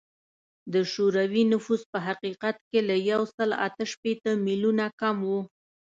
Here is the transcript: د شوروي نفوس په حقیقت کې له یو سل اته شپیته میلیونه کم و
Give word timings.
د 0.73 0.75
شوروي 0.93 1.43
نفوس 1.53 1.81
په 1.91 1.99
حقیقت 2.07 2.55
کې 2.69 2.79
له 2.89 2.95
یو 3.11 3.21
سل 3.35 3.49
اته 3.67 3.83
شپیته 3.93 4.31
میلیونه 4.45 4.85
کم 4.99 5.17
و 5.29 5.31